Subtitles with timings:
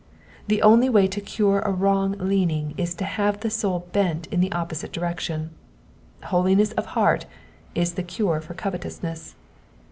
[0.47, 4.39] The only way to cure a %vrong leaning is to have the soul bent in
[4.39, 5.51] the opposite direction.
[6.23, 7.27] Holiness of heart
[7.75, 9.35] is the cure for covetousness.